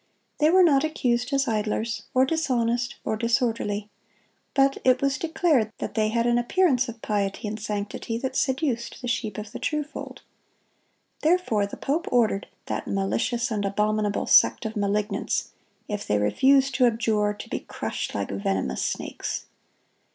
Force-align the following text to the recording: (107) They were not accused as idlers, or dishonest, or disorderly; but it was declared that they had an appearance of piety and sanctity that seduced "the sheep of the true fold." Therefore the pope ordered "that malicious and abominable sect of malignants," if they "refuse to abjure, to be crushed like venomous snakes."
(107) 0.39 0.39
They 0.39 0.49
were 0.49 0.63
not 0.73 0.83
accused 0.83 1.31
as 1.31 1.47
idlers, 1.47 2.05
or 2.15 2.25
dishonest, 2.25 2.95
or 3.05 3.15
disorderly; 3.15 3.87
but 4.55 4.79
it 4.83 4.99
was 4.99 5.19
declared 5.19 5.71
that 5.77 5.93
they 5.93 6.09
had 6.09 6.25
an 6.25 6.39
appearance 6.39 6.89
of 6.89 7.03
piety 7.03 7.47
and 7.47 7.59
sanctity 7.59 8.17
that 8.17 8.35
seduced 8.35 8.99
"the 9.03 9.07
sheep 9.07 9.37
of 9.37 9.51
the 9.51 9.59
true 9.59 9.83
fold." 9.83 10.23
Therefore 11.21 11.67
the 11.67 11.77
pope 11.77 12.07
ordered 12.11 12.47
"that 12.65 12.87
malicious 12.87 13.51
and 13.51 13.63
abominable 13.63 14.25
sect 14.25 14.65
of 14.65 14.75
malignants," 14.75 15.51
if 15.87 16.07
they 16.07 16.17
"refuse 16.17 16.71
to 16.71 16.87
abjure, 16.87 17.35
to 17.35 17.47
be 17.47 17.59
crushed 17.59 18.15
like 18.15 18.31
venomous 18.31 18.83
snakes." 18.83 19.45